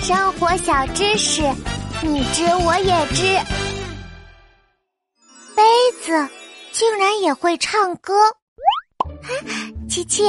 [0.00, 1.42] 生活小知识，
[2.02, 3.22] 你知我也知。
[5.54, 5.62] 杯
[6.00, 6.28] 子
[6.72, 8.14] 竟然也会唱歌！
[9.04, 9.28] 啊
[9.88, 10.24] 琪琪，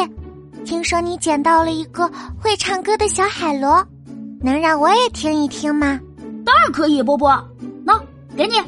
[0.65, 3.85] 听说你捡到了一个会唱歌的小海螺，
[4.41, 5.99] 能让我也听一听吗？
[6.45, 7.31] 当然可以，波波，
[7.85, 7.97] 喏，
[8.35, 8.57] 给你。
[8.57, 8.65] 啊，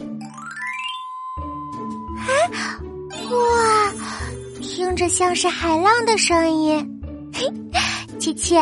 [3.29, 3.93] 哇，
[4.61, 7.01] 听着像是海浪的声音。
[7.33, 7.51] 嘿，
[8.17, 8.55] 琪琪。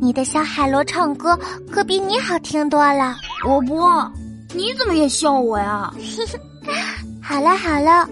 [0.00, 1.38] 你的小海螺唱歌
[1.70, 4.10] 可比你好听多了，波波，
[4.54, 5.92] 你怎么也笑我呀？
[7.22, 8.08] 好了好了，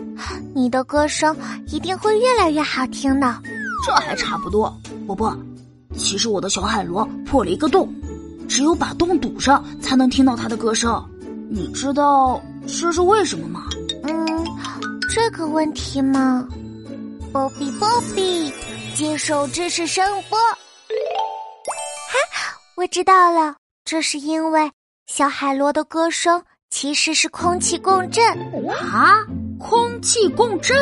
[0.54, 1.34] 你的歌声
[1.68, 3.34] 一定会越来越好听的。
[3.86, 4.72] 这还差不多，
[5.06, 5.34] 波波，
[5.96, 7.92] 其实我的小海螺破了一个洞，
[8.46, 11.02] 只有把洞堵上才能听到它的歌声。
[11.50, 13.64] 你知道这是为什么吗？
[14.02, 14.44] 嗯，
[15.08, 16.46] 这个问题吗，
[17.32, 18.52] 波比波比，
[18.94, 20.38] 接受知识声波。
[22.88, 24.70] 我知道了，这是因为
[25.06, 28.24] 小海螺的歌声其实是空气共振
[28.66, 29.18] 啊！
[29.58, 30.74] 空气共振，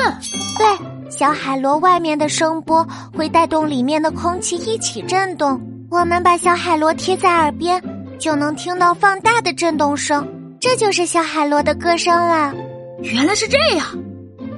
[0.56, 5.61] 对，小海螺外面的声波会带动里面的空气一起震动。
[5.91, 7.83] 我们把小海螺贴在耳边，
[8.20, 10.25] 就能听到放大的震动声，
[10.61, 12.55] 这就是小海螺的歌声了。
[13.03, 13.84] 原来是这样，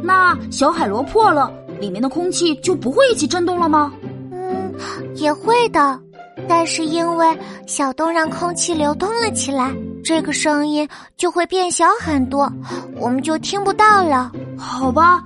[0.03, 3.91] 那小海螺破了，里面的空气就不会一起震动了吗？
[4.33, 4.71] 嗯，
[5.15, 5.99] 也会的。
[6.47, 7.27] 但是因为
[7.67, 12.53] 小洞让空气流通了起来，这个声音就会变小很多，
[12.97, 14.31] 我们就听不到了。
[14.59, 15.25] 好吧，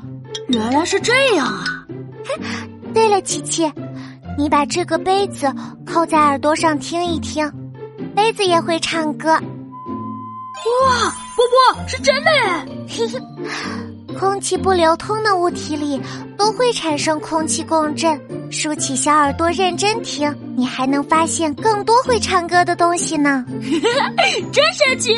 [0.48, 1.64] 原来是这样啊！
[2.94, 3.70] 对了，琪琪，
[4.38, 5.52] 你把这个杯子
[5.86, 7.50] 扣在耳朵上听一听，
[8.14, 9.30] 杯子也会唱歌。
[9.30, 9.40] 哇，
[11.34, 14.16] 波波是真的耶！
[14.18, 16.00] 空气不流通的物体里
[16.36, 18.20] 都会产生空气共振。
[18.52, 23.44] 竖起小耳朵，认真听，你还能发现更多会唱歌的东西呢。
[24.52, 25.10] 真神奇！